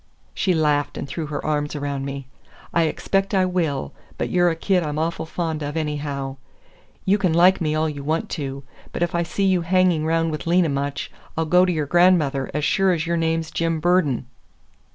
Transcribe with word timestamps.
She 0.33 0.55
laughed 0.55 0.97
and 0.97 1.07
threw 1.07 1.27
her 1.27 1.45
arms 1.45 1.75
around 1.75 2.05
me. 2.05 2.25
"I 2.73 2.85
expect 2.85 3.35
I 3.35 3.45
will, 3.45 3.93
but 4.17 4.31
you're 4.31 4.49
a 4.49 4.55
kid 4.55 4.81
I'm 4.81 4.97
awful 4.97 5.27
fond 5.27 5.61
of, 5.61 5.77
anyhow! 5.77 6.37
You 7.05 7.19
can 7.19 7.33
like 7.33 7.61
me 7.61 7.75
all 7.75 7.87
you 7.87 8.03
want 8.03 8.27
to, 8.31 8.63
but 8.93 9.03
if 9.03 9.13
I 9.13 9.21
see 9.21 9.45
you 9.45 9.61
hanging 9.61 10.03
round 10.07 10.31
with 10.31 10.47
Lena 10.47 10.69
much, 10.69 11.11
I'll 11.37 11.45
go 11.45 11.65
to 11.65 11.71
your 11.71 11.85
grandmother, 11.85 12.49
as 12.51 12.65
sure 12.65 12.91
as 12.93 13.05
your 13.05 13.15
name's 13.17 13.51
Jim 13.51 13.79
Burden! 13.79 14.25